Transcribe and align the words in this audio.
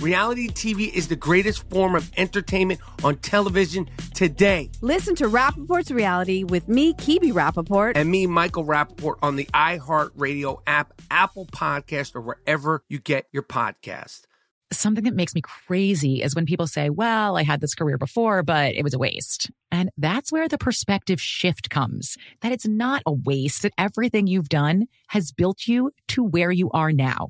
Reality 0.00 0.48
TV 0.48 0.92
is 0.92 1.08
the 1.08 1.16
greatest 1.16 1.68
form 1.70 1.94
of 1.94 2.10
entertainment 2.18 2.80
on 3.02 3.16
television 3.16 3.88
today. 4.14 4.70
Listen 4.82 5.14
to 5.16 5.26
Rapaport's 5.26 5.90
Reality 5.90 6.44
with 6.44 6.68
me, 6.68 6.92
Kibi 6.94 7.32
Rapaport. 7.32 7.92
And 7.96 8.10
me, 8.10 8.26
Michael 8.26 8.64
Rapaport, 8.64 9.16
on 9.22 9.36
the 9.36 9.46
iHeartRadio 9.46 10.60
app, 10.66 11.00
Apple 11.10 11.46
Podcast, 11.46 12.14
or 12.14 12.20
wherever 12.20 12.82
you 12.90 12.98
get 12.98 13.26
your 13.32 13.42
podcast. 13.42 14.22
Something 14.72 15.04
that 15.04 15.14
makes 15.14 15.34
me 15.34 15.40
crazy 15.40 16.22
is 16.22 16.34
when 16.34 16.44
people 16.44 16.66
say, 16.66 16.90
well, 16.90 17.36
I 17.36 17.44
had 17.44 17.60
this 17.60 17.74
career 17.74 17.96
before, 17.96 18.42
but 18.42 18.74
it 18.74 18.82
was 18.82 18.94
a 18.94 18.98
waste. 18.98 19.50
And 19.70 19.90
that's 19.96 20.30
where 20.30 20.48
the 20.48 20.58
perspective 20.58 21.20
shift 21.20 21.70
comes 21.70 22.16
that 22.42 22.52
it's 22.52 22.66
not 22.66 23.02
a 23.06 23.12
waste, 23.12 23.62
that 23.62 23.72
everything 23.78 24.26
you've 24.26 24.48
done 24.48 24.86
has 25.08 25.32
built 25.32 25.66
you 25.66 25.92
to 26.08 26.22
where 26.22 26.50
you 26.50 26.68
are 26.72 26.92
now. 26.92 27.28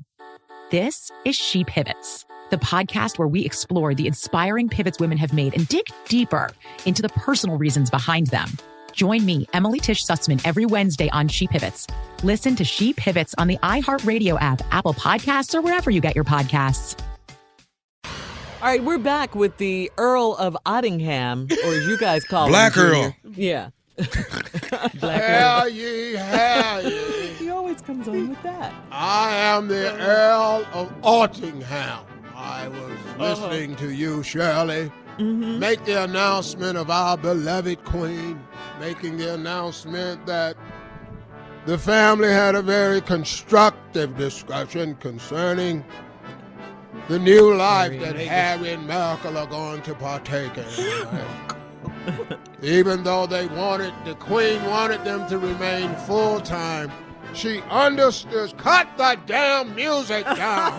This 0.71 1.11
is 1.23 1.35
She 1.35 1.63
Pivots, 1.63 2.25
the 2.49 2.57
podcast 2.57 3.17
where 3.17 3.27
we 3.27 3.45
explore 3.45 3.93
the 3.93 4.07
inspiring 4.07 4.69
pivots 4.69 4.99
women 4.99 5.17
have 5.17 5.33
made 5.33 5.55
and 5.55 5.67
dig 5.67 5.85
deeper 6.07 6.51
into 6.85 7.01
the 7.01 7.09
personal 7.09 7.57
reasons 7.57 7.89
behind 7.89 8.27
them. 8.27 8.49
Join 8.93 9.25
me, 9.25 9.47
Emily 9.53 9.79
Tish 9.79 10.03
Sussman, 10.05 10.41
every 10.43 10.65
Wednesday 10.65 11.09
on 11.11 11.27
She 11.27 11.47
Pivots. 11.47 11.85
Listen 12.23 12.55
to 12.55 12.63
She 12.63 12.93
Pivots 12.93 13.35
on 13.37 13.47
the 13.47 13.57
iHeartRadio 13.57 14.37
app, 14.41 14.61
Apple 14.71 14.93
Podcasts, 14.95 15.53
or 15.53 15.61
wherever 15.61 15.91
you 15.91 16.01
get 16.01 16.15
your 16.15 16.23
podcasts. 16.23 16.99
All 18.59 18.63
right, 18.63 18.83
we're 18.83 18.97
back 18.97 19.35
with 19.35 19.55
the 19.57 19.91
Earl 19.99 20.35
of 20.39 20.57
Ottingham, 20.65 21.51
or 21.63 21.73
as 21.73 21.85
you 21.87 21.97
guys 21.99 22.23
call 22.23 22.47
Black 22.47 22.73
him, 22.75 22.81
Earl. 22.81 23.15
Junior. 23.23 23.35
Yeah. 23.35 23.69
Black 24.99 25.21
Hell 25.23 25.61
Earl. 25.61 25.69
ye, 25.69 26.13
hell 26.13 26.83
ye. 26.89 27.27
He 27.37 27.49
always 27.51 27.79
comes 27.81 28.07
on 28.07 28.29
with 28.29 28.41
that. 28.41 28.73
I 28.91 29.29
am 29.35 29.67
the 29.67 29.95
Earl 30.01 30.65
of 30.73 30.91
Altingham. 31.03 32.03
I 32.47 32.67
was 32.69 32.79
Uh-huh. 32.79 33.23
listening 33.49 33.75
to 33.77 33.91
you, 33.91 34.23
Shirley, 34.23 34.91
Mm-hmm. 35.19 35.57
make 35.59 35.83
the 35.83 36.03
announcement 36.03 36.77
of 36.77 36.89
our 36.91 37.17
beloved 37.17 37.83
queen, 37.83 38.39
making 38.79 39.17
the 39.17 39.33
announcement 39.33 40.25
that 40.27 40.55
the 41.65 41.77
family 41.77 42.29
had 42.29 42.53
a 42.55 42.61
very 42.61 43.01
constructive 43.01 44.15
discussion 44.15 44.95
concerning 44.99 45.83
the 47.09 47.17
new 47.19 47.53
life 47.55 47.91
Harry 47.93 48.03
that 48.05 48.15
Meghan. 48.15 48.27
Harry 48.27 48.69
and 48.73 48.87
Markle 48.87 49.37
are 49.37 49.47
going 49.47 49.81
to 49.81 49.93
partake 49.95 50.55
in. 50.57 50.65
Even 52.61 53.03
though 53.03 53.25
they 53.25 53.47
wanted, 53.47 53.93
the 54.05 54.13
queen 54.15 54.63
wanted 54.65 55.03
them 55.03 55.27
to 55.29 55.37
remain 55.39 55.93
full 56.07 56.39
time, 56.39 56.91
she 57.37 57.61
understood. 57.69 58.57
Cut 58.57 58.87
the 58.97 59.17
damn 59.25 59.75
music 59.75 60.25
down. 60.35 60.73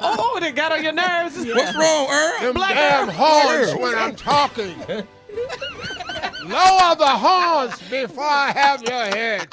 Oh, 0.00 0.38
they 0.40 0.52
got 0.52 0.72
on 0.72 0.82
your 0.82 0.92
nerves. 0.92 1.36
What's 1.36 1.76
wrong, 1.76 2.08
Earl? 2.10 2.40
Them 2.52 2.54
damn 2.54 3.08
horns 3.08 3.74
when 3.80 3.94
I'm 3.94 4.16
talking. 4.16 4.74
Lower 6.44 6.94
the 6.96 7.06
horns 7.06 7.78
before 7.90 8.24
I 8.24 8.52
have 8.52 8.82
your 8.82 9.04
head. 9.04 9.48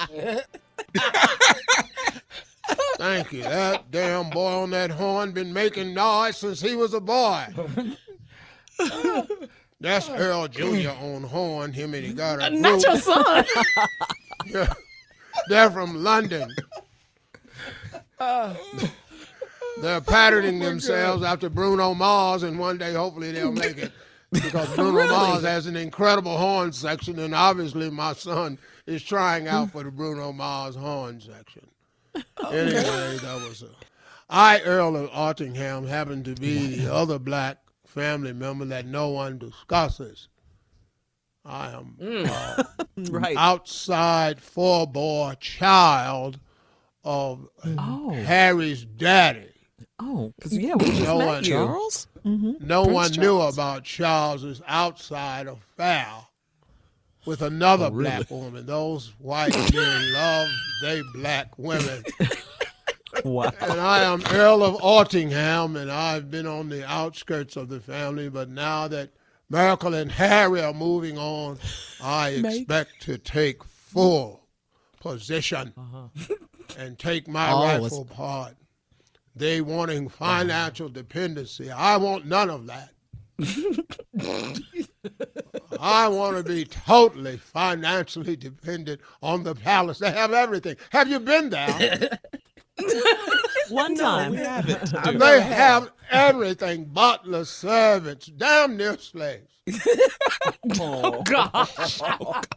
Thank 2.98 3.34
you. 3.34 3.44
That 3.44 3.92
damn 3.92 4.30
boy 4.30 4.52
on 4.62 4.70
that 4.72 4.92
horn 4.92 5.32
been 5.32 5.52
making 5.52 5.94
noise 5.94 6.38
since 6.38 6.62
he 6.62 6.76
was 6.76 6.94
a 6.94 7.02
boy. 7.02 7.46
That's 9.82 10.10
Earl 10.10 10.48
Jr. 10.48 10.92
on 11.02 11.24
horn. 11.24 11.74
Him 11.74 11.94
and 11.94 12.06
he 12.06 12.14
got 12.14 12.42
a 12.42 12.50
Not 12.50 12.82
group. 12.82 12.84
your 12.84 12.98
son. 13.00 13.46
Yeah. 14.46 14.74
They're 15.48 15.72
from 15.72 16.04
London. 16.04 16.50
They're 19.82 20.02
patterning 20.02 20.62
oh 20.62 20.66
themselves 20.66 21.24
after 21.24 21.50
Bruno 21.50 21.94
Mars, 21.94 22.44
and 22.44 22.60
one 22.60 22.78
day, 22.78 22.94
hopefully, 22.94 23.32
they'll 23.32 23.52
make 23.52 23.78
it. 23.78 23.92
Because 24.32 24.70
Bruno 24.76 25.08
Mars 25.08 25.44
has 25.44 25.66
an 25.66 25.76
incredible 25.76 26.38
horn 26.38 26.72
section, 26.72 27.20
and 27.20 27.36
obviously, 27.36 27.90
my 27.90 28.14
son 28.14 28.58
is 28.86 29.04
trying 29.04 29.48
out 29.48 29.72
for 29.72 29.84
the 29.84 29.92
Bruno 29.92 30.32
Mars 30.32 30.76
horn 30.76 31.20
section. 31.20 31.68
Oh, 32.38 32.50
anyway, 32.50 33.18
that 33.18 33.48
was 33.48 33.64
a. 33.64 33.70
I, 34.30 34.62
Earl 34.62 34.96
of 34.96 35.10
Artingham, 35.12 35.86
happen 35.88 36.24
to 36.24 36.36
be 36.36 36.78
the 36.78 36.94
other 36.94 37.20
black 37.20 37.58
family 37.86 38.34
member 38.34 38.66
that 38.66 38.86
no 38.86 39.10
one 39.10 39.38
discusses. 39.38 40.28
I 41.46 41.72
am 41.72 41.98
uh, 42.30 42.64
right. 43.10 43.36
outside 43.38 44.40
four-boy 44.42 45.36
child 45.40 46.40
of 47.04 47.48
Oh. 47.66 48.12
Harry's 48.12 48.86
daddy. 48.86 49.50
Oh, 50.00 50.34
because 50.38 50.58
yeah, 50.58 50.76
we 50.76 50.86
just 50.86 51.02
No 51.02 51.18
met 51.20 51.26
one- 51.28 51.44
you. 51.44 51.50
Charles? 51.52 52.08
No 52.26 52.84
one 52.84 53.12
knew 53.12 53.42
about 53.42 53.84
Charles's 53.84 54.62
outside 54.68 55.48
affair 55.48 56.08
with 57.26 57.42
another 57.42 57.90
black 57.92 58.32
woman. 58.32 58.66
Those 58.66 59.14
white 59.20 59.54
men 59.74 60.14
love 60.14 60.48
they 60.82 61.02
black 61.14 61.58
women. 61.58 62.04
Wow. 63.24 63.52
And 63.62 63.80
I 63.80 64.00
am 64.00 64.24
Earl 64.32 64.64
of 64.64 64.82
Altingham, 64.82 65.76
and 65.76 65.92
I've 65.92 66.32
been 66.32 66.48
on 66.48 66.70
the 66.70 66.84
outskirts 66.86 67.56
of 67.56 67.70
the 67.70 67.80
family, 67.80 68.28
but 68.28 68.50
now 68.50 68.88
that 68.88 69.12
Markle 69.54 69.94
and 69.94 70.12
Harry 70.12 70.64
are 70.64 70.74
moving 70.74 71.20
on, 71.20 71.60
I 72.02 72.30
expect 72.30 73.04
to 73.04 73.20
take 73.20 73.64
full 73.64 74.48
position 75.00 75.74
uh-huh. 75.78 76.08
and 76.76 76.98
take 76.98 77.28
my 77.28 77.50
Always. 77.50 77.82
rightful 77.82 78.06
part. 78.06 78.56
They 79.36 79.62
wanting 79.62 80.10
financial 80.10 80.90
dependency. 80.90 81.70
I 81.70 81.98
want 81.98 82.26
none 82.26 82.50
of 82.50 82.66
that. 82.66 82.90
I 85.80 86.08
want 86.08 86.38
to 86.38 86.44
be 86.44 86.66
totally 86.66 87.38
financially 87.38 88.36
dependent 88.36 89.02
on 89.22 89.44
the 89.44 89.54
palace. 89.54 90.00
They 90.00 90.12
have 90.12 90.34
everything. 90.34 90.78
Have 90.90 91.10
you 91.10 91.20
been 91.20 91.52
there? 91.52 92.18
One 93.74 93.96
time. 93.96 94.32
We 94.32 94.38
haven't. 94.38 94.94
And 95.08 95.20
they 95.22 95.42
have 95.42 95.90
everything 96.12 96.86
butler, 96.86 97.46
servants, 97.46 98.28
damn 98.28 98.78
near 98.78 98.98
slaves. 98.98 99.50
Oh, 100.80 101.02
oh, 101.04 101.22
Gosh. 101.24 102.02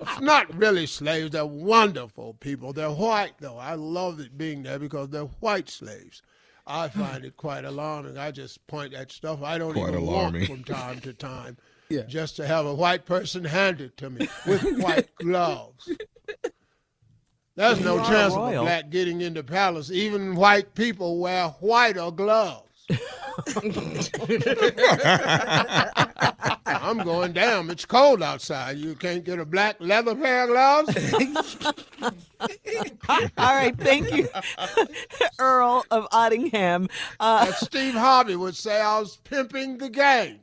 It's 0.01 0.21
not 0.21 0.53
really 0.57 0.87
slaves. 0.87 1.31
They're 1.31 1.47
wonderful 1.47 2.35
people. 2.35 2.73
They're 2.73 2.91
white, 2.91 3.35
though. 3.41 3.59
I 3.59 3.75
love 3.75 4.21
it 4.21 4.37
being 4.39 4.63
there 4.63 4.79
because 4.79 5.09
they're 5.11 5.23
white 5.25 5.69
slaves. 5.69 6.23
I 6.67 6.89
find 6.89 7.25
it 7.25 7.37
quite 7.37 7.65
alarming. 7.65 8.19
I 8.19 8.31
just 8.31 8.65
point 8.67 8.95
at 8.95 9.11
stuff 9.13 9.43
I 9.43 9.59
don't 9.59 9.73
Quite 9.75 9.91
even 9.91 10.03
alarming. 10.03 10.49
want 10.49 10.65
from 10.65 10.65
time 10.75 11.01
to 11.01 11.13
time. 11.13 11.57
Yeah. 11.89 12.03
Just 12.03 12.35
to 12.37 12.47
have 12.49 12.67
a 12.67 12.75
white 12.75 13.05
person 13.07 13.45
hand 13.45 13.81
it 13.81 13.97
to 13.99 14.11
me 14.11 14.27
with 14.45 14.65
white 14.83 15.09
gloves. 15.21 15.89
There's 17.57 17.81
no 17.81 17.99
chance 18.05 18.35
of 18.35 18.53
a 18.53 18.61
black 18.61 18.91
getting 18.91 19.23
into 19.23 19.43
palace. 19.43 19.91
Even 19.91 20.35
white 20.35 20.75
people 20.75 21.19
wear 21.19 21.49
whiter 21.61 22.11
gloves. 22.11 22.63
I'm 26.67 26.99
going 26.99 27.33
down. 27.33 27.69
It's 27.71 27.85
cold 27.85 28.23
outside. 28.23 28.77
You 28.79 28.95
can't 28.95 29.25
get 29.25 29.39
a 29.41 29.45
black 29.45 29.77
leather 29.81 30.15
pair 30.15 30.45
of 30.45 30.51
gloves? 30.51 31.15
All 33.39 33.55
right, 33.55 33.77
thank 33.79 34.15
you, 34.15 34.29
Earl 35.39 35.85
of 35.91 36.09
Ottingham. 36.11 36.89
Uh, 37.19 37.47
As 37.49 37.59
Steve 37.61 37.95
Harvey 37.95 38.37
would 38.37 38.55
say, 38.57 38.81
I 38.81 39.01
was 39.01 39.17
pimping 39.25 39.79
the 39.79 39.89
game. 39.89 40.39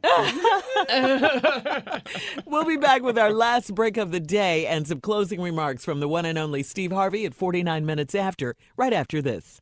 we'll 2.45 2.65
be 2.65 2.77
back 2.77 3.03
with 3.03 3.17
our 3.17 3.31
last 3.31 3.73
break 3.75 3.97
of 3.97 4.11
the 4.11 4.19
day 4.19 4.65
and 4.65 4.87
some 4.87 5.01
closing 5.01 5.41
remarks 5.41 5.85
from 5.85 5.99
the 5.99 6.07
one 6.07 6.25
and 6.25 6.37
only 6.37 6.63
Steve 6.63 6.91
Harvey 6.91 7.25
at 7.25 7.33
49 7.35 7.85
minutes 7.85 8.15
after, 8.15 8.55
right 8.75 8.93
after 8.93 9.21
this. 9.21 9.61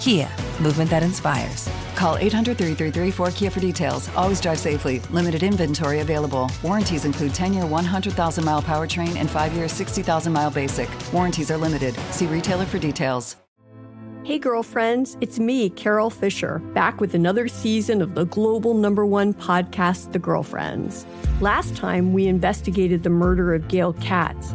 Kia, 0.00 0.30
movement 0.62 0.88
that 0.88 1.02
inspires. 1.02 1.68
Call 1.94 2.16
800 2.16 2.56
333 2.56 3.12
4KIA 3.12 3.52
for 3.52 3.60
details. 3.60 4.08
Always 4.16 4.40
drive 4.40 4.58
safely. 4.58 5.00
Limited 5.10 5.42
inventory 5.42 6.00
available. 6.00 6.50
Warranties 6.62 7.04
include 7.04 7.34
10 7.34 7.52
year 7.52 7.66
100,000 7.66 8.44
mile 8.44 8.62
powertrain 8.62 9.16
and 9.16 9.28
5 9.28 9.52
year 9.52 9.68
60,000 9.68 10.32
mile 10.32 10.50
basic. 10.50 10.88
Warranties 11.12 11.50
are 11.50 11.58
limited. 11.58 11.94
See 12.12 12.26
retailer 12.26 12.64
for 12.64 12.78
details. 12.78 13.36
Hey, 14.22 14.38
girlfriends, 14.38 15.16
it's 15.20 15.38
me, 15.38 15.70
Carole 15.70 16.10
Fisher, 16.10 16.60
back 16.74 17.00
with 17.00 17.14
another 17.14 17.48
season 17.48 18.00
of 18.00 18.14
the 18.14 18.26
global 18.26 18.74
number 18.74 19.04
one 19.04 19.32
podcast, 19.34 20.12
The 20.12 20.18
Girlfriends. 20.18 21.06
Last 21.40 21.74
time, 21.74 22.12
we 22.12 22.26
investigated 22.26 23.02
the 23.02 23.10
murder 23.10 23.54
of 23.54 23.66
Gail 23.68 23.94
Katz. 23.94 24.54